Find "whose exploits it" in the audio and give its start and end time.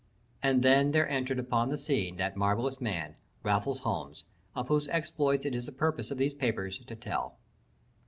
4.67-5.53